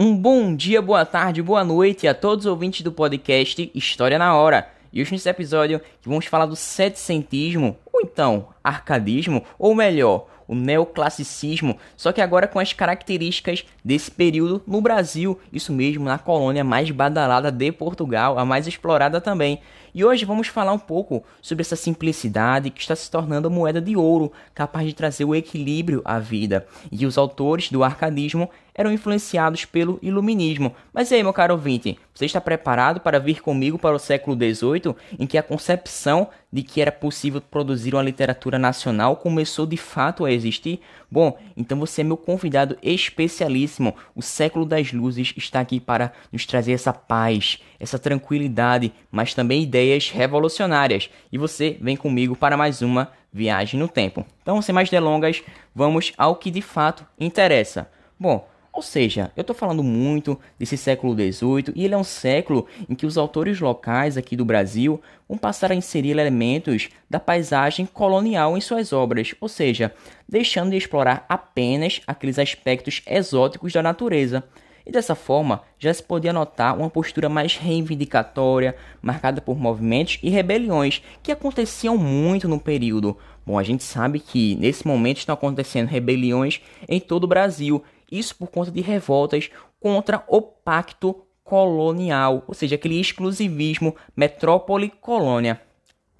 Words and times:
Um 0.00 0.16
bom 0.16 0.54
dia, 0.54 0.80
boa 0.80 1.04
tarde, 1.04 1.42
boa 1.42 1.64
noite 1.64 2.06
a 2.06 2.14
todos 2.14 2.46
os 2.46 2.50
ouvintes 2.50 2.82
do 2.82 2.92
podcast 2.92 3.68
História 3.74 4.16
na 4.16 4.32
Hora. 4.32 4.70
E 4.92 5.02
hoje 5.02 5.10
nesse 5.10 5.28
episódio 5.28 5.80
vamos 6.04 6.26
falar 6.26 6.46
do 6.46 6.54
setecentismo, 6.54 7.76
ou 7.92 8.02
então 8.02 8.46
arcadismo, 8.62 9.42
ou 9.58 9.74
melhor, 9.74 10.28
o 10.46 10.54
neoclassicismo, 10.54 11.76
só 11.96 12.12
que 12.12 12.20
agora 12.20 12.46
com 12.46 12.60
as 12.60 12.72
características 12.72 13.64
desse 13.84 14.08
período 14.08 14.62
no 14.68 14.80
Brasil, 14.80 15.38
isso 15.52 15.72
mesmo, 15.72 16.04
na 16.04 16.16
colônia 16.16 16.62
mais 16.62 16.88
badalada 16.92 17.50
de 17.50 17.72
Portugal, 17.72 18.38
a 18.38 18.44
mais 18.44 18.68
explorada 18.68 19.20
também. 19.20 19.60
E 19.92 20.04
hoje 20.04 20.24
vamos 20.24 20.46
falar 20.46 20.72
um 20.72 20.78
pouco 20.78 21.24
sobre 21.42 21.62
essa 21.62 21.76
simplicidade 21.76 22.70
que 22.70 22.80
está 22.80 22.94
se 22.94 23.10
tornando 23.10 23.48
a 23.48 23.50
moeda 23.50 23.80
de 23.80 23.96
ouro, 23.96 24.32
capaz 24.54 24.86
de 24.86 24.94
trazer 24.94 25.24
o 25.24 25.34
equilíbrio 25.34 26.02
à 26.04 26.18
vida. 26.18 26.66
E 26.90 27.04
os 27.04 27.18
autores 27.18 27.70
do 27.70 27.82
arcadismo 27.82 28.48
eram 28.78 28.92
influenciados 28.92 29.64
pelo 29.64 29.98
iluminismo. 30.00 30.72
Mas 30.94 31.10
e 31.10 31.16
aí, 31.16 31.22
meu 31.24 31.32
caro 31.32 31.54
ouvinte, 31.54 31.98
você 32.14 32.26
está 32.26 32.40
preparado 32.40 33.00
para 33.00 33.18
vir 33.18 33.42
comigo 33.42 33.76
para 33.76 33.96
o 33.96 33.98
século 33.98 34.36
XVIII, 34.36 34.94
em 35.18 35.26
que 35.26 35.36
a 35.36 35.42
concepção 35.42 36.28
de 36.52 36.62
que 36.62 36.80
era 36.80 36.92
possível 36.92 37.40
produzir 37.40 37.92
uma 37.92 38.02
literatura 38.04 38.56
nacional 38.56 39.16
começou 39.16 39.66
de 39.66 39.76
fato 39.76 40.24
a 40.24 40.30
existir? 40.30 40.80
Bom, 41.10 41.36
então 41.56 41.76
você 41.76 42.02
é 42.02 42.04
meu 42.04 42.16
convidado 42.16 42.78
especialíssimo. 42.80 43.96
O 44.14 44.22
século 44.22 44.64
das 44.64 44.92
luzes 44.92 45.34
está 45.36 45.58
aqui 45.58 45.80
para 45.80 46.12
nos 46.32 46.46
trazer 46.46 46.72
essa 46.72 46.92
paz, 46.92 47.58
essa 47.80 47.98
tranquilidade, 47.98 48.92
mas 49.10 49.34
também 49.34 49.64
ideias 49.64 50.08
revolucionárias. 50.08 51.10
E 51.32 51.36
você 51.36 51.76
vem 51.80 51.96
comigo 51.96 52.36
para 52.36 52.56
mais 52.56 52.80
uma 52.80 53.10
viagem 53.32 53.78
no 53.80 53.88
tempo. 53.88 54.24
Então, 54.40 54.62
sem 54.62 54.72
mais 54.72 54.88
delongas, 54.88 55.42
vamos 55.74 56.12
ao 56.16 56.36
que 56.36 56.50
de 56.50 56.62
fato 56.62 57.04
interessa. 57.18 57.90
Bom, 58.18 58.48
ou 58.78 58.82
seja, 58.82 59.32
eu 59.36 59.40
estou 59.40 59.56
falando 59.56 59.82
muito 59.82 60.38
desse 60.56 60.76
século 60.76 61.12
XVIII 61.12 61.72
e 61.74 61.84
ele 61.84 61.94
é 61.94 61.98
um 61.98 62.04
século 62.04 62.68
em 62.88 62.94
que 62.94 63.06
os 63.06 63.18
autores 63.18 63.58
locais 63.58 64.16
aqui 64.16 64.36
do 64.36 64.44
Brasil 64.44 65.00
vão 65.28 65.36
passar 65.36 65.72
a 65.72 65.74
inserir 65.74 66.10
elementos 66.10 66.88
da 67.10 67.18
paisagem 67.18 67.84
colonial 67.86 68.56
em 68.56 68.60
suas 68.60 68.92
obras, 68.92 69.34
ou 69.40 69.48
seja, 69.48 69.92
deixando 70.28 70.70
de 70.70 70.76
explorar 70.76 71.26
apenas 71.28 72.00
aqueles 72.06 72.38
aspectos 72.38 73.02
exóticos 73.04 73.72
da 73.72 73.82
natureza. 73.82 74.44
E 74.86 74.92
dessa 74.92 75.16
forma, 75.16 75.62
já 75.76 75.92
se 75.92 76.02
podia 76.02 76.32
notar 76.32 76.78
uma 76.78 76.88
postura 76.88 77.28
mais 77.28 77.56
reivindicatória, 77.56 78.76
marcada 79.02 79.40
por 79.40 79.58
movimentos 79.58 80.20
e 80.22 80.30
rebeliões 80.30 81.02
que 81.20 81.32
aconteciam 81.32 81.98
muito 81.98 82.46
no 82.46 82.60
período. 82.60 83.16
Bom, 83.44 83.58
a 83.58 83.62
gente 83.64 83.82
sabe 83.82 84.20
que 84.20 84.54
nesse 84.54 84.86
momento 84.86 85.18
estão 85.18 85.34
acontecendo 85.34 85.88
rebeliões 85.88 86.60
em 86.88 87.00
todo 87.00 87.24
o 87.24 87.26
Brasil 87.26 87.82
isso 88.10 88.36
por 88.36 88.48
conta 88.48 88.70
de 88.70 88.80
revoltas 88.80 89.50
contra 89.80 90.24
o 90.28 90.40
pacto 90.40 91.24
colonial, 91.44 92.44
ou 92.46 92.54
seja, 92.54 92.74
aquele 92.74 93.00
exclusivismo 93.00 93.96
metrópole-colônia. 94.14 95.60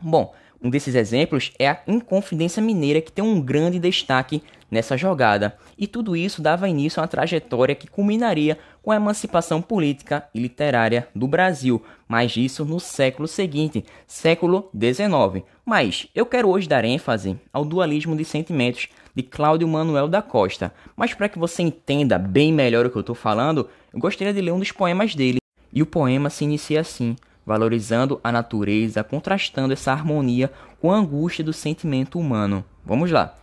Bom, 0.01 0.33
um 0.63 0.71
desses 0.71 0.95
exemplos 0.95 1.53
é 1.59 1.69
a 1.69 1.81
Inconfidência 1.87 2.61
Mineira, 2.61 3.01
que 3.01 3.13
tem 3.13 3.25
um 3.25 3.41
grande 3.41 3.79
destaque 3.79 4.43
nessa 4.71 4.97
jogada. 4.97 5.57
E 5.79 5.87
tudo 5.87 6.17
isso 6.17 6.43
dava 6.43 6.69
início 6.69 6.99
a 6.99 7.03
uma 7.03 7.09
trajetória 7.09 7.75
que 7.75 7.87
culminaria 7.87 8.59
com 8.83 8.91
a 8.91 8.97
emancipação 8.97 9.63
política 9.63 10.29
e 10.35 10.41
literária 10.41 11.09
do 11.15 11.29
Brasil, 11.29 11.83
mas 12.09 12.37
isso 12.37 12.65
no 12.65 12.81
século 12.81 13.29
seguinte, 13.29 13.85
século 14.07 14.71
XIX. 14.75 15.45
Mas 15.65 16.09
eu 16.15 16.27
quero 16.27 16.49
hoje 16.49 16.69
dar 16.69 16.85
ênfase 16.85 17.39
ao 17.53 17.65
dualismo 17.65 18.17
de 18.17 18.25
sentimentos 18.25 18.89
de 19.15 19.23
Cláudio 19.23 19.69
Manuel 19.69 20.09
da 20.09 20.23
Costa. 20.23 20.73
Mas 20.97 21.15
para 21.15 21.29
que 21.29 21.39
você 21.39 21.63
entenda 21.63 22.19
bem 22.19 22.53
melhor 22.53 22.87
o 22.87 22.91
que 22.91 22.97
eu 22.97 23.01
estou 23.01 23.15
falando, 23.15 23.69
eu 23.93 24.01
gostaria 24.01 24.35
de 24.35 24.41
ler 24.41 24.53
um 24.53 24.59
dos 24.59 24.73
poemas 24.73 25.15
dele. 25.15 25.39
E 25.73 25.83
o 25.83 25.87
poema 25.87 26.31
se 26.31 26.45
inicia 26.45 26.81
assim, 26.81 27.15
valorizando 27.49 28.21
a 28.23 28.31
natureza, 28.31 29.03
contrastando 29.03 29.73
essa 29.73 29.91
harmonia 29.91 30.53
com 30.83 30.93
a 30.93 30.97
angústia 30.99 31.43
do 31.43 31.51
sentimento 31.51 32.19
humano. 32.19 32.63
Vamos 32.85 33.11
lá. 33.11 33.35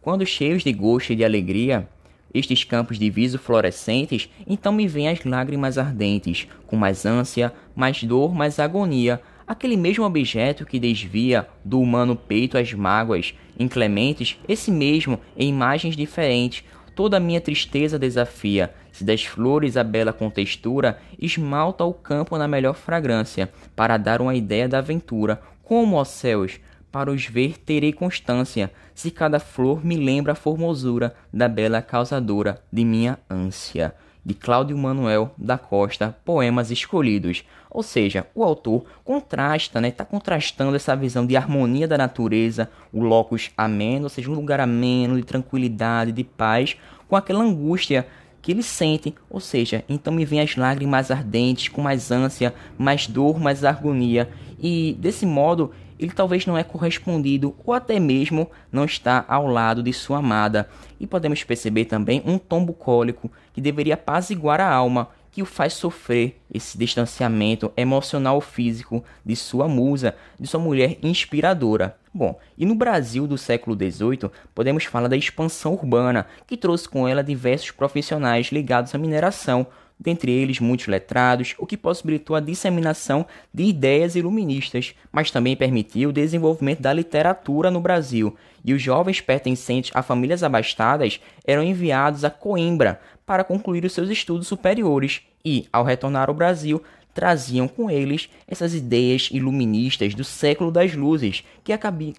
Quando 0.00 0.26
cheios 0.26 0.64
de 0.64 0.72
gosto 0.72 1.12
e 1.12 1.16
de 1.16 1.24
alegria, 1.24 1.88
estes 2.34 2.64
campos 2.64 2.98
de 2.98 3.08
viso 3.08 3.38
florescentes, 3.38 4.28
então 4.48 4.72
me 4.72 4.88
vêm 4.88 5.08
as 5.08 5.24
lágrimas 5.24 5.78
ardentes, 5.78 6.48
com 6.66 6.74
mais 6.74 7.06
ânsia, 7.06 7.52
mais 7.72 8.02
dor, 8.02 8.34
mais 8.34 8.58
agonia, 8.58 9.22
aquele 9.46 9.76
mesmo 9.76 10.04
objeto 10.04 10.66
que 10.66 10.80
desvia 10.80 11.46
do 11.64 11.80
humano 11.80 12.16
peito 12.16 12.58
as 12.58 12.72
mágoas 12.72 13.32
inclementes, 13.56 14.36
esse 14.48 14.72
mesmo, 14.72 15.20
em 15.36 15.48
imagens 15.48 15.94
diferentes, 15.94 16.64
toda 16.96 17.16
a 17.16 17.20
minha 17.20 17.40
tristeza 17.40 17.96
desafia. 17.96 18.74
Se 18.92 19.02
das 19.02 19.24
flores 19.24 19.76
a 19.76 19.82
bela 19.82 20.12
contextura, 20.12 20.98
esmalta 21.18 21.84
o 21.84 21.94
campo 21.94 22.36
na 22.38 22.46
melhor 22.46 22.74
fragrância, 22.74 23.50
para 23.74 23.96
dar 23.96 24.20
uma 24.20 24.34
ideia 24.34 24.68
da 24.68 24.78
aventura. 24.78 25.40
Como, 25.64 25.96
ó 25.96 26.04
céus, 26.04 26.60
para 26.92 27.10
os 27.10 27.24
ver 27.24 27.58
terei 27.58 27.92
constância, 27.92 28.70
se 28.94 29.10
cada 29.10 29.40
flor 29.40 29.84
me 29.84 29.96
lembra 29.96 30.32
a 30.32 30.36
formosura 30.36 31.14
da 31.32 31.48
bela 31.48 31.80
causadora 31.80 32.62
de 32.70 32.84
minha 32.84 33.18
ânsia 33.28 33.94
de 34.24 34.34
Cláudio 34.34 34.78
Manuel 34.78 35.32
da 35.36 35.58
Costa, 35.58 36.16
Poemas 36.24 36.70
Escolhidos. 36.70 37.44
Ou 37.70 37.82
seja, 37.82 38.26
o 38.34 38.44
autor 38.44 38.84
contrasta, 39.02 39.80
né, 39.80 39.88
está 39.88 40.04
contrastando 40.04 40.76
essa 40.76 40.94
visão 40.94 41.26
de 41.26 41.36
harmonia 41.36 41.88
da 41.88 41.98
natureza, 41.98 42.70
o 42.92 43.02
locus 43.02 43.50
ameno, 43.56 44.04
ou 44.04 44.08
seja, 44.08 44.30
um 44.30 44.34
lugar 44.34 44.60
ameno, 44.60 45.16
de 45.16 45.24
tranquilidade, 45.24 46.12
de 46.12 46.22
paz, 46.22 46.76
com 47.08 47.16
aquela 47.16 47.42
angústia 47.42 48.06
que 48.42 48.50
ele 48.50 48.62
sente, 48.62 49.14
ou 49.30 49.38
seja, 49.38 49.84
então 49.88 50.12
me 50.12 50.24
vêm 50.24 50.40
as 50.40 50.56
lágrimas 50.56 51.10
ardentes, 51.10 51.68
com 51.68 51.80
mais 51.80 52.10
ânsia, 52.10 52.52
mais 52.76 53.06
dor, 53.06 53.38
mais 53.38 53.64
agonia, 53.64 54.28
e 54.60 54.96
desse 54.98 55.24
modo 55.24 55.70
ele 55.98 56.10
talvez 56.10 56.44
não 56.44 56.58
é 56.58 56.64
correspondido 56.64 57.54
ou 57.64 57.72
até 57.72 58.00
mesmo 58.00 58.50
não 58.72 58.84
está 58.84 59.24
ao 59.28 59.46
lado 59.46 59.82
de 59.82 59.92
sua 59.92 60.18
amada. 60.18 60.68
E 60.98 61.06
podemos 61.06 61.44
perceber 61.44 61.84
também 61.84 62.20
um 62.26 62.38
tom 62.38 62.64
bucólico 62.64 63.30
que 63.52 63.60
deveria 63.60 63.94
apaziguar 63.94 64.60
a 64.60 64.68
alma, 64.68 65.08
que 65.32 65.42
o 65.42 65.46
faz 65.46 65.72
sofrer 65.72 66.40
esse 66.52 66.76
distanciamento 66.76 67.72
emocional 67.74 68.34
ou 68.34 68.40
físico 68.42 69.02
de 69.24 69.34
sua 69.34 69.66
musa, 69.66 70.14
de 70.38 70.46
sua 70.46 70.60
mulher 70.60 70.98
inspiradora. 71.02 71.96
Bom, 72.12 72.38
e 72.58 72.66
no 72.66 72.74
Brasil 72.74 73.26
do 73.26 73.38
século 73.38 73.74
XVIII, 73.74 74.30
podemos 74.54 74.84
falar 74.84 75.08
da 75.08 75.16
expansão 75.16 75.72
urbana, 75.72 76.26
que 76.46 76.58
trouxe 76.58 76.86
com 76.86 77.08
ela 77.08 77.24
diversos 77.24 77.70
profissionais 77.70 78.48
ligados 78.48 78.94
à 78.94 78.98
mineração, 78.98 79.66
dentre 80.02 80.32
eles 80.32 80.58
muitos 80.58 80.88
letrados, 80.88 81.54
o 81.58 81.66
que 81.66 81.76
possibilitou 81.76 82.34
a 82.34 82.40
disseminação 82.40 83.24
de 83.54 83.62
ideias 83.62 84.16
iluministas, 84.16 84.94
mas 85.12 85.30
também 85.30 85.56
permitiu 85.56 86.10
o 86.10 86.12
desenvolvimento 86.12 86.80
da 86.80 86.92
literatura 86.92 87.70
no 87.70 87.80
Brasil, 87.80 88.36
e 88.64 88.74
os 88.74 88.82
jovens 88.82 89.20
pertencentes 89.20 89.92
a 89.94 90.02
famílias 90.02 90.42
abastadas 90.42 91.20
eram 91.46 91.62
enviados 91.62 92.24
a 92.24 92.30
Coimbra 92.30 93.00
para 93.24 93.44
concluir 93.44 93.84
os 93.84 93.92
seus 93.92 94.10
estudos 94.10 94.48
superiores 94.48 95.22
e, 95.44 95.66
ao 95.72 95.84
retornar 95.84 96.28
ao 96.28 96.34
Brasil, 96.34 96.82
traziam 97.14 97.68
com 97.68 97.90
eles 97.90 98.28
essas 98.48 98.74
ideias 98.74 99.28
iluministas 99.30 100.14
do 100.14 100.24
século 100.24 100.70
das 100.70 100.94
luzes 100.94 101.44
que, 101.62 101.72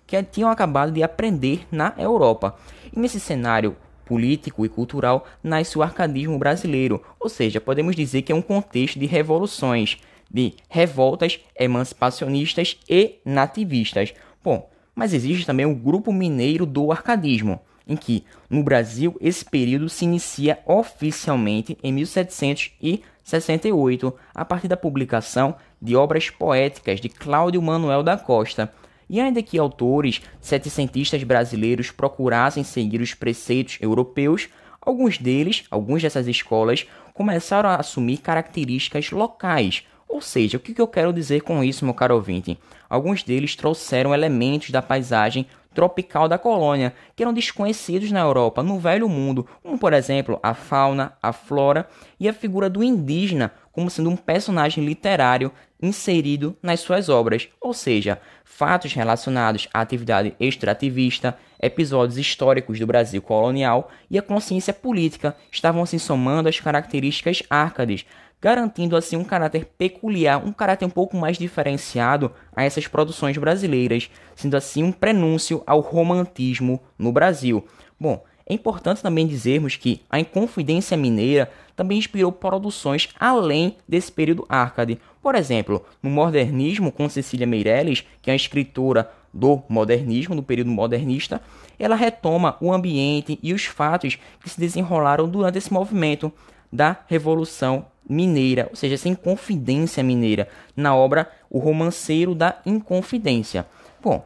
que 0.05 0.23
tinham 0.23 0.49
acabado 0.49 0.91
de 0.91 1.03
aprender 1.03 1.65
na 1.71 1.93
Europa. 1.97 2.55
E 2.95 2.99
nesse 2.99 3.19
cenário 3.19 3.75
político 4.05 4.65
e 4.65 4.69
cultural 4.69 5.25
nasce 5.43 5.77
o 5.77 5.83
arcadismo 5.83 6.37
brasileiro, 6.37 7.01
ou 7.19 7.29
seja, 7.29 7.61
podemos 7.61 7.95
dizer 7.95 8.21
que 8.21 8.31
é 8.31 8.35
um 8.35 8.41
contexto 8.41 8.99
de 8.99 9.05
revoluções, 9.05 9.97
de 10.31 10.53
revoltas 10.69 11.39
emancipacionistas 11.59 12.77
e 12.89 13.15
nativistas. 13.23 14.13
Bom, 14.43 14.69
mas 14.95 15.13
existe 15.13 15.45
também 15.45 15.65
o 15.65 15.75
grupo 15.75 16.11
mineiro 16.11 16.65
do 16.65 16.91
arcadismo, 16.91 17.61
em 17.87 17.95
que 17.95 18.25
no 18.49 18.63
Brasil 18.63 19.15
esse 19.21 19.45
período 19.45 19.87
se 19.89 20.05
inicia 20.05 20.57
oficialmente 20.65 21.77
em 21.83 21.93
1768, 21.93 24.13
a 24.33 24.43
partir 24.45 24.67
da 24.67 24.77
publicação 24.77 25.55
de 25.81 25.95
obras 25.95 26.29
poéticas 26.29 27.01
de 27.01 27.09
Cláudio 27.09 27.59
Manuel 27.61 28.03
da 28.03 28.17
Costa 28.17 28.71
e 29.13 29.21
ainda 29.21 29.43
que 29.43 29.59
autores 29.59 30.23
setecentistas 30.41 31.21
brasileiros 31.21 31.91
procurassem 31.91 32.63
seguir 32.63 32.99
os 32.99 33.13
preceitos 33.13 33.77
europeus, 33.79 34.49
alguns 34.81 35.19
deles, 35.19 35.65
algumas 35.69 36.01
dessas 36.01 36.27
escolas, 36.27 36.87
começaram 37.13 37.69
a 37.69 37.75
assumir 37.75 38.17
características 38.17 39.11
locais. 39.11 39.83
Ou 40.09 40.19
seja, 40.19 40.57
o 40.57 40.59
que 40.59 40.81
eu 40.81 40.87
quero 40.87 41.13
dizer 41.13 41.41
com 41.41 41.63
isso, 41.63 41.85
meu 41.85 41.93
caro 41.93 42.15
ouvinte? 42.15 42.57
Alguns 42.89 43.21
deles 43.21 43.55
trouxeram 43.55 44.15
elementos 44.15 44.71
da 44.71 44.81
paisagem 44.81 45.45
tropical 45.75 46.27
da 46.27 46.39
colônia, 46.39 46.93
que 47.15 47.21
eram 47.21 47.33
desconhecidos 47.33 48.11
na 48.11 48.21
Europa, 48.21 48.63
no 48.63 48.79
Velho 48.79 49.07
Mundo, 49.07 49.47
como 49.61 49.77
por 49.77 49.93
exemplo 49.93 50.39
a 50.41 50.55
fauna, 50.55 51.13
a 51.21 51.31
flora 51.31 51.87
e 52.19 52.27
a 52.27 52.33
figura 52.33 52.67
do 52.67 52.83
indígena 52.83 53.51
como 53.71 53.89
sendo 53.89 54.09
um 54.09 54.15
personagem 54.15 54.85
literário 54.85 55.51
inserido 55.83 56.55
nas 56.63 56.79
suas 56.79 57.09
obras, 57.09 57.49
ou 57.59 57.73
seja, 57.73 58.19
fatos 58.45 58.93
relacionados 58.93 59.67
à 59.73 59.81
atividade 59.81 60.33
extrativista, 60.39 61.37
episódios 61.61 62.17
históricos 62.17 62.79
do 62.79 62.87
Brasil 62.87 63.21
colonial 63.21 63.91
e 64.09 64.17
a 64.17 64.21
consciência 64.21 64.73
política 64.73 65.35
estavam 65.51 65.85
se 65.85 65.99
somando 65.99 66.47
às 66.47 66.59
características 66.59 67.43
árcades, 67.49 68.05
garantindo 68.41 68.95
assim 68.95 69.15
um 69.15 69.23
caráter 69.23 69.65
peculiar, 69.77 70.43
um 70.43 70.51
caráter 70.51 70.85
um 70.85 70.89
pouco 70.89 71.17
mais 71.17 71.37
diferenciado 71.37 72.31
a 72.55 72.63
essas 72.63 72.87
produções 72.87 73.37
brasileiras, 73.37 74.09
sendo 74.35 74.55
assim 74.55 74.83
um 74.83 74.91
prenúncio 74.91 75.63
ao 75.65 75.79
romantismo 75.79 76.81
no 76.97 77.11
Brasil. 77.11 77.65
Bom, 77.99 78.23
é 78.45 78.53
importante 78.53 79.01
também 79.01 79.25
dizermos 79.25 79.77
que 79.77 80.01
a 80.09 80.19
Inconfidência 80.19 80.97
Mineira 80.97 81.49
também 81.75 81.97
inspirou 81.97 82.31
produções 82.31 83.09
além 83.19 83.77
desse 83.87 84.11
período 84.11 84.45
arcade. 84.47 84.99
Por 85.21 85.35
exemplo, 85.35 85.85
no 86.01 86.09
modernismo, 86.09 86.91
com 86.91 87.09
Cecília 87.09 87.47
Meirelles, 87.47 88.03
que 88.21 88.29
é 88.29 88.33
a 88.33 88.35
escritora 88.35 89.09
do 89.33 89.63
modernismo, 89.67 90.35
do 90.35 90.43
período 90.43 90.69
modernista, 90.69 91.41
ela 91.79 91.95
retoma 91.95 92.55
o 92.61 92.71
ambiente 92.71 93.39
e 93.41 93.53
os 93.53 93.65
fatos 93.65 94.17
que 94.41 94.49
se 94.49 94.59
desenrolaram 94.59 95.27
durante 95.27 95.57
esse 95.57 95.73
movimento 95.73 96.31
da 96.71 96.97
Revolução 97.07 97.87
Mineira, 98.07 98.67
ou 98.69 98.75
seja, 98.75 98.95
essa 98.95 99.09
Inconfidência 99.09 100.03
Mineira, 100.03 100.49
na 100.75 100.95
obra 100.95 101.31
O 101.49 101.57
Romanceiro 101.57 102.35
da 102.35 102.59
Inconfidência. 102.65 103.65
Bom, 104.01 104.25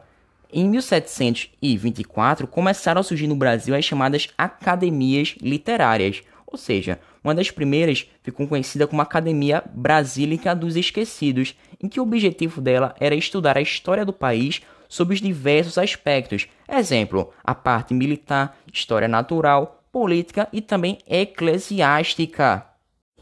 em 0.52 0.68
1724 0.68 2.46
começaram 2.46 3.00
a 3.00 3.04
surgir 3.04 3.26
no 3.26 3.36
Brasil 3.36 3.74
as 3.74 3.84
chamadas 3.84 4.28
academias 4.36 5.36
literárias, 5.40 6.22
ou 6.46 6.58
seja, 6.58 6.98
uma 7.28 7.34
das 7.34 7.50
primeiras 7.50 8.08
ficou 8.22 8.48
conhecida 8.48 8.86
como 8.86 9.02
Academia 9.02 9.62
Brasílica 9.74 10.54
dos 10.54 10.76
Esquecidos, 10.76 11.54
em 11.82 11.86
que 11.86 12.00
o 12.00 12.02
objetivo 12.02 12.60
dela 12.60 12.94
era 12.98 13.14
estudar 13.14 13.58
a 13.58 13.60
história 13.60 14.04
do 14.04 14.14
país 14.14 14.62
sob 14.88 15.12
os 15.12 15.20
diversos 15.20 15.76
aspectos. 15.76 16.48
Exemplo, 16.66 17.30
a 17.44 17.54
parte 17.54 17.92
militar, 17.92 18.56
história 18.72 19.06
natural, 19.06 19.84
política 19.92 20.48
e 20.50 20.62
também 20.62 20.98
eclesiástica. 21.06 22.64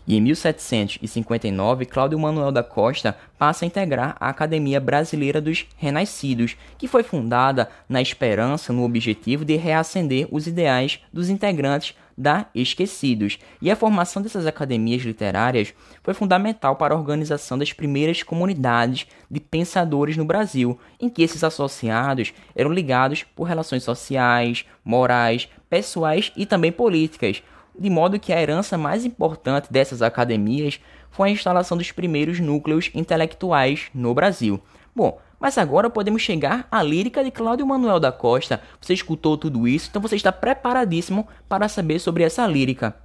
E 0.07 0.17
em 0.17 0.21
1759, 0.21 1.85
Cláudio 1.87 2.17
Manuel 2.17 2.53
da 2.53 2.63
Costa 2.63 3.17
passa 3.37 3.65
a 3.65 3.67
integrar 3.67 4.17
a 4.21 4.29
Academia 4.29 4.79
Brasileira 4.79 5.41
dos 5.41 5.67
Renascidos, 5.77 6.57
que 6.79 6.87
foi 6.87 7.03
fundada 7.03 7.69
na 7.89 8.01
esperança, 8.01 8.73
no 8.73 8.85
objetivo 8.85 9.45
de 9.45 9.57
reacender 9.57 10.29
os 10.31 10.47
ideais 10.47 11.01
dos 11.13 11.29
integrantes 11.29 11.97
da 12.17 12.47
Esquecidos. 12.55 13.39
E 13.61 13.71
a 13.71 13.77
formação 13.77 14.23
dessas 14.23 14.47
academias 14.47 15.03
literárias 15.03 15.75
foi 16.03 16.15
fundamental 16.15 16.77
para 16.77 16.95
a 16.95 16.97
organização 16.97 17.59
das 17.59 17.73
primeiras 17.73 18.23
comunidades 18.23 19.07
de 19.31 19.41
pensadores 19.41 20.17
no 20.17 20.25
Brasil, 20.25 20.79
em 21.01 21.09
que 21.09 21.23
esses 21.23 21.45
associados 21.45 22.33
eram 22.55 22.73
ligados 22.73 23.23
por 23.23 23.45
relações 23.45 23.83
sociais, 23.83 24.65
morais, 24.85 25.49
pessoais 25.69 26.33
e 26.37 26.47
também 26.47 26.73
políticas 26.73 27.43
de 27.79 27.91
modo 27.91 28.19
que 28.19 28.33
a 28.33 28.41
herança 28.41 28.79
mais 28.79 29.05
importante 29.05 29.71
dessas 29.71 30.03
academias 30.03 30.81
foi 31.11 31.29
a 31.29 31.33
instalação 31.33 31.77
dos 31.77 31.93
primeiros 31.93 32.41
núcleos 32.41 32.91
intelectuais 32.95 33.89
no 33.95 34.15
Brasil. 34.15 34.61
Bom, 34.97 35.21
mas 35.39 35.59
agora 35.59 35.91
podemos 35.91 36.23
chegar 36.23 36.67
à 36.71 36.83
lírica 36.83 37.23
de 37.23 37.31
Cláudio 37.31 37.67
Manuel 37.67 38.01
da 38.01 38.11
Costa. 38.11 38.63
Você 38.81 38.95
escutou 38.95 39.37
tudo 39.37 39.69
isso, 39.69 39.89
então 39.91 40.01
você 40.01 40.17
está 40.17 40.33
preparadíssimo 40.33 41.29
para 41.47 41.69
saber 41.69 41.99
sobre 41.99 42.23
essa 42.23 42.47
lírica. 42.47 42.97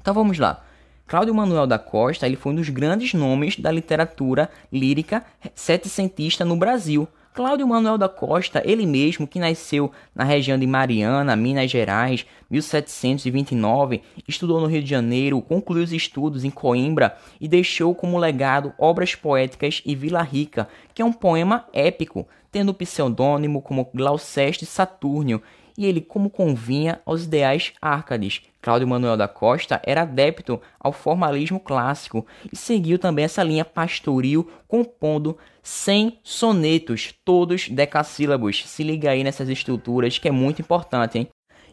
Então 0.00 0.12
vamos 0.12 0.40
lá. 0.40 0.64
Cláudio 1.06 1.32
Manuel 1.32 1.68
da 1.68 1.78
Costa 1.78 2.26
ele 2.26 2.34
foi 2.34 2.50
um 2.50 2.56
dos 2.56 2.68
grandes 2.68 3.14
nomes 3.14 3.56
da 3.56 3.70
literatura 3.70 4.50
lírica 4.72 5.24
setecentista 5.54 6.44
no 6.44 6.56
Brasil. 6.56 7.06
Cláudio 7.32 7.66
Manuel 7.66 7.96
da 7.96 8.08
Costa, 8.08 8.60
ele 8.64 8.84
mesmo 8.84 9.24
que 9.24 9.38
nasceu 9.38 9.92
na 10.12 10.24
região 10.24 10.58
de 10.58 10.66
Mariana, 10.66 11.36
Minas 11.36 11.70
Gerais, 11.70 12.26
1729, 12.50 14.02
estudou 14.26 14.60
no 14.60 14.66
Rio 14.66 14.82
de 14.82 14.90
Janeiro, 14.90 15.40
concluiu 15.40 15.84
os 15.84 15.92
estudos 15.92 16.44
em 16.44 16.50
Coimbra 16.50 17.16
e 17.40 17.46
deixou 17.46 17.94
como 17.94 18.18
legado 18.18 18.74
obras 18.76 19.14
poéticas 19.14 19.80
e 19.86 19.94
Vila 19.94 20.22
Rica, 20.22 20.68
que 20.92 21.02
é 21.02 21.04
um 21.04 21.12
poema 21.12 21.66
épico, 21.72 22.26
tendo 22.50 22.70
o 22.70 22.74
pseudônimo 22.74 23.62
como 23.62 23.88
Glauceste 23.94 24.66
Saturnio 24.66 25.40
e 25.80 25.86
ele 25.86 26.02
como 26.02 26.28
convinha 26.28 27.00
aos 27.06 27.24
ideais 27.24 27.72
árcades. 27.80 28.42
Cláudio 28.60 28.86
Manuel 28.86 29.16
da 29.16 29.26
Costa 29.26 29.80
era 29.82 30.02
adepto 30.02 30.60
ao 30.78 30.92
formalismo 30.92 31.58
clássico 31.58 32.26
e 32.52 32.54
seguiu 32.54 32.98
também 32.98 33.24
essa 33.24 33.42
linha 33.42 33.64
pastoril, 33.64 34.50
compondo 34.68 35.38
100 35.62 36.18
sonetos, 36.22 37.14
todos 37.24 37.70
decassílabos. 37.70 38.68
Se 38.68 38.82
liga 38.82 39.10
aí 39.10 39.24
nessas 39.24 39.48
estruturas 39.48 40.18
que 40.18 40.28
é 40.28 40.30
muito 40.30 40.60
importante, 40.60 41.16
hein? 41.16 41.28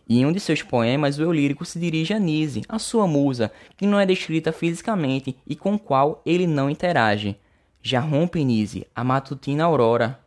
E 0.07 0.21
em 0.21 0.25
um 0.25 0.31
de 0.31 0.39
seus 0.39 0.63
poemas, 0.63 1.19
o 1.19 1.23
eu 1.23 1.33
lírico 1.33 1.65
se 1.65 1.77
dirige 1.77 2.13
a 2.13 2.19
Nise, 2.19 2.61
a 2.69 2.79
sua 2.79 3.05
musa, 3.05 3.51
que 3.75 3.85
não 3.85 3.99
é 3.99 4.05
descrita 4.05 4.53
fisicamente 4.53 5.35
e 5.45 5.53
com 5.53 5.77
qual 5.77 6.21
ele 6.25 6.47
não 6.47 6.69
interage. 6.69 7.35
Já 7.81 7.99
rompe 7.99 8.41
Nise, 8.45 8.87
a 8.95 9.03
matutina 9.03 9.65
aurora, 9.65 10.17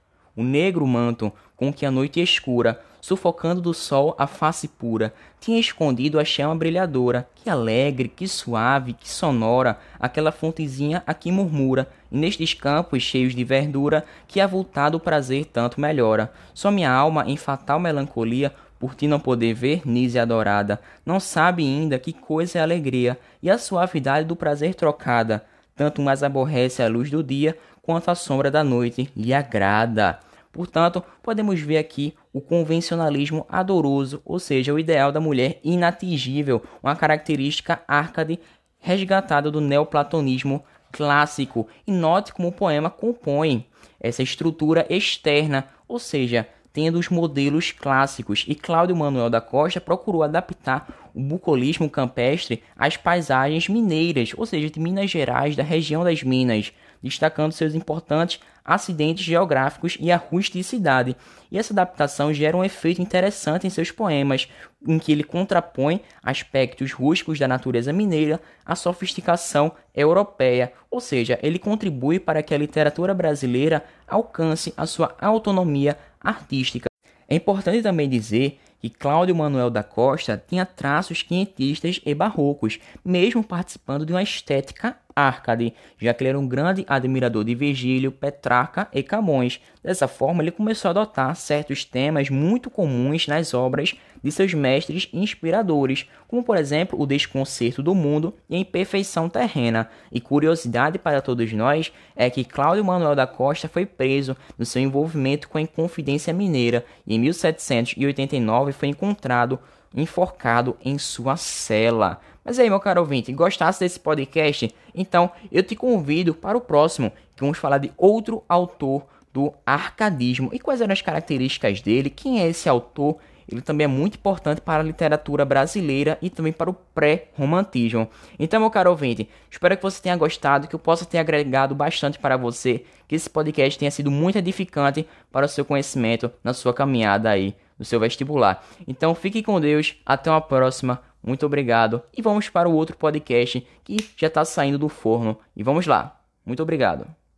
o 0.41 0.45
negro 0.45 0.87
manto 0.87 1.33
com 1.57 1.73
que 1.73 1.85
a 1.85 1.91
noite 1.91 2.21
escura 2.21 2.81
sufocando 3.01 3.61
do 3.61 3.73
sol 3.73 4.15
a 4.19 4.27
face 4.27 4.69
pura, 4.69 5.13
tinha 5.41 5.59
escondido 5.59 6.21
a 6.21 6.25
chama 6.25 6.55
brilhadora, 6.55 7.29
que 7.35 7.49
alegre, 7.49 8.09
que 8.09 8.29
suave, 8.29 8.93
que 8.93 9.09
sonora, 9.09 9.79
aquela 9.99 10.31
fontezinha 10.31 11.03
aqui 11.07 11.33
murmura, 11.33 11.89
e 12.13 12.19
nestes 12.19 12.53
campos 12.53 13.03
cheios 13.03 13.35
de 13.35 13.43
verdura, 13.43 14.05
que 14.29 14.41
avultado 14.41 15.01
prazer 15.01 15.47
tanto 15.47 15.81
melhora. 15.81 16.33
Só 16.53 16.71
minha 16.71 16.91
alma, 16.93 17.25
em 17.27 17.37
fatal 17.37 17.81
melancolia, 17.81 18.53
por 18.79 18.95
ti 18.95 19.07
não 19.07 19.21
poder 19.21 19.55
ver, 19.55 19.83
Nise 19.87 20.19
adorada, 20.19 20.81
não 21.05 21.21
sabe 21.21 21.63
ainda 21.65 21.99
que 21.99 22.13
coisa 22.13 22.59
é 22.59 22.63
alegria, 22.63 23.19
e 23.43 23.51
a 23.51 23.59
suavidade 23.59 24.27
do 24.27 24.37
prazer 24.37 24.75
trocada, 24.75 25.45
tanto 25.75 26.03
mais 26.03 26.23
aborrece 26.23 26.83
a 26.83 26.89
luz 26.89 27.11
do 27.11 27.23
dia, 27.23 27.57
quanto 27.83 28.11
a 28.11 28.15
sombra 28.15 28.51
da 28.51 28.63
noite 28.63 29.11
lhe 29.17 29.33
agrada. 29.33 30.21
Portanto, 30.53 31.03
podemos 31.23 31.61
ver 31.61 31.79
aqui 31.79 32.15
o 32.33 32.41
convencionalismo 32.41 33.47
adoroso, 33.49 34.21
ou 34.25 34.39
seja, 34.39 34.75
o 34.75 34.79
ideal 34.79 35.13
da 35.13 35.21
mulher 35.21 35.61
inatingível, 35.63 36.63
uma 36.83 36.97
característica 36.97 37.83
arcade 37.87 38.39
resgatada 38.79 39.51
do 39.51 39.61
neoplatonismo 39.61 40.65
clássico. 40.91 41.69
E 41.87 41.93
note 41.93 42.33
como 42.33 42.49
o 42.49 42.53
poema 42.53 42.91
compõe 42.91 43.67
essa 44.01 44.23
estrutura 44.23 44.87
externa, 44.91 45.67
ou 45.87 45.99
seja, 45.99 46.49
tendo 46.73 46.99
os 46.99 47.09
modelos 47.09 47.73
clássicos, 47.73 48.45
e 48.49 48.55
Cláudio 48.55 48.97
Manuel 48.97 49.29
da 49.29 49.41
Costa 49.41 49.81
procurou 49.81 50.23
adaptar 50.23 51.11
o 51.15 51.21
bucolismo 51.21 51.91
campestre 51.91 52.63
às 52.77 52.97
paisagens 52.97 53.69
mineiras, 53.69 54.33
ou 54.37 54.47
seja, 54.47 54.71
de 54.71 54.81
Minas 54.81 55.11
Gerais, 55.11 55.57
da 55.57 55.63
região 55.63 56.05
das 56.05 56.23
Minas, 56.23 56.73
destacando 57.03 57.53
seus 57.53 57.75
importantes 57.75 58.41
acidentes 58.65 59.25
geográficos 59.25 59.97
e 59.99 60.13
a 60.13 60.17
rusticidade. 60.17 61.17
E 61.51 61.59
essa 61.59 61.73
adaptação 61.73 62.33
gera 62.33 62.57
um 62.57 62.65
efeito 62.65 63.03
interessante 63.03 63.67
em 63.67 63.71
seus 63.71 63.91
poemas, 63.91 64.49
em 64.87 64.99
que 64.99 65.11
ele 65.11 65.25
contrapõe 65.25 66.01
aspectos 66.23 66.93
rústicos 66.93 67.39
da 67.39 67.49
natureza 67.49 67.93
mineira 67.93 68.41
à 68.65 68.77
sofisticação 68.77 69.73
europeia, 69.95 70.73
ou 70.91 71.01
seja, 71.01 71.39
ele 71.43 71.59
contribui 71.59 72.21
para 72.21 72.43
que 72.43 72.55
a 72.55 72.59
literatura 72.59 73.13
brasileira 73.13 73.85
alcance 74.07 74.73
a 74.77 74.87
sua 74.87 75.17
autonomia 75.21 75.99
artística. 76.21 76.89
É 77.29 77.35
importante 77.35 77.83
também 77.83 78.09
dizer 78.09 78.61
que 78.81 78.89
Cláudio 78.89 79.37
Manuel 79.37 79.71
da 79.71 79.83
Costa 79.83 80.43
tinha 80.49 80.65
traços 80.65 81.23
quinhentistas 81.23 82.01
e 82.05 82.15
barrocos, 82.15 82.79
mesmo 83.05 83.45
participando 83.45 84.07
de 84.07 84.13
uma 84.13 84.23
estética 84.23 84.97
Arcade, 85.29 85.75
já 85.99 86.13
que 86.13 86.23
ele 86.23 86.31
era 86.31 86.39
um 86.39 86.47
grande 86.47 86.85
admirador 86.89 87.45
de 87.45 87.55
Virgílio, 87.55 88.13
Petrarca 88.13 88.89
e 88.93 89.03
Camões. 89.03 89.61
Dessa 89.83 90.09
forma, 90.09 90.43
ele 90.43 90.51
começou 90.51 90.89
a 90.89 90.93
adotar 90.93 91.35
certos 91.37 91.85
temas 91.85 92.29
muito 92.29 92.69
comuns 92.71 93.27
nas 93.27 93.55
obras 93.55 93.95
de 94.23 94.31
seus 94.31 94.53
mestres 94.53 95.09
inspiradores, 95.13 96.07
como 96.29 96.43
por 96.43 96.57
exemplo 96.57 97.01
o 97.01 97.07
desconcerto 97.07 97.83
do 97.83 97.95
mundo 97.95 98.35
e 98.49 98.57
a 98.57 98.59
imperfeição 98.59 99.29
terrena. 99.29 99.89
E 100.13 100.21
curiosidade 100.21 100.99
para 100.99 101.21
todos 101.21 101.53
nós 101.53 101.93
é 102.15 102.29
que 102.29 102.45
Cláudio 102.45 102.85
Manuel 102.85 103.15
da 103.15 103.27
Costa 103.27 103.69
foi 103.69 103.87
preso 103.87 104.37
no 104.59 104.67
seu 104.67 104.83
envolvimento 104.83 105.49
com 105.49 105.59
a 105.59 105.63
Inconfidência 105.63 106.33
Mineira 106.33 106.85
e 107.07 107.15
em 107.15 107.19
1789 107.19 108.73
foi 108.73 108.89
encontrado 108.89 109.59
enforcado 109.95 110.77
em 110.85 110.99
sua 110.99 111.37
cela. 111.37 112.21
Mas 112.51 112.59
aí, 112.59 112.69
meu 112.69 112.81
caro 112.81 113.03
ouvinte, 113.03 113.33
gostasse 113.33 113.79
desse 113.79 114.01
podcast? 114.01 114.75
Então 114.93 115.31
eu 115.53 115.63
te 115.63 115.77
convido 115.77 116.35
para 116.35 116.59
o 116.59 116.61
próximo, 116.61 117.13
que 117.37 117.43
vamos 117.43 117.59
falar 117.59 117.79
de 117.79 117.93
outro 117.97 118.43
autor 118.49 119.07
do 119.33 119.55
arcadismo. 119.65 120.51
E 120.53 120.59
quais 120.59 120.81
eram 120.81 120.93
as 120.93 121.01
características 121.01 121.81
dele? 121.81 122.11
Quem 122.11 122.43
é 122.43 122.49
esse 122.49 122.69
autor? 122.69 123.19
ele 123.49 123.61
também 123.61 123.85
é 123.85 123.89
muito 123.89 124.17
importante 124.17 124.61
para 124.61 124.81
a 124.81 124.85
literatura 124.85 125.45
brasileira 125.45 126.19
e 126.23 126.29
também 126.29 126.53
para 126.53 126.71
o 126.71 126.75
pré-romantismo. 126.75 128.09
Então, 128.39 128.61
meu 128.61 128.71
caro 128.71 128.91
ouvinte, 128.91 129.29
espero 129.51 129.77
que 129.77 129.83
você 129.83 130.01
tenha 130.01 130.17
gostado, 130.17 130.69
que 130.69 130.75
eu 130.75 130.79
possa 130.79 131.05
ter 131.05 131.19
agregado 131.19 131.75
bastante 131.75 132.19
para 132.19 132.37
você, 132.37 132.85
que 133.09 133.15
esse 133.15 133.29
podcast 133.29 133.79
tenha 133.79 133.91
sido 133.91 134.11
muito 134.11 134.39
edificante 134.39 135.07
para 135.33 135.47
o 135.47 135.49
seu 135.49 135.65
conhecimento 135.65 136.31
na 136.45 136.53
sua 136.53 136.73
caminhada 136.73 137.29
aí 137.29 137.55
no 137.81 137.85
seu 137.85 137.99
vestibular. 137.99 138.63
Então, 138.87 139.15
fique 139.15 139.43
com 139.43 139.59
Deus, 139.59 139.97
até 140.05 140.31
uma 140.31 140.41
próxima. 140.41 141.01
Muito 141.23 141.45
obrigado 141.45 142.03
e 142.17 142.23
vamos 142.23 142.49
para 142.49 142.69
o 142.69 142.75
outro 142.75 142.97
podcast 142.97 143.67
que 143.85 143.97
já 144.17 144.27
está 144.27 144.45
saindo 144.45 144.79
do 144.79 144.89
forno. 144.89 145.39
E 145.55 145.63
vamos 145.63 145.87
lá. 145.87 146.21
Muito 146.45 146.63
obrigado. 146.63 147.07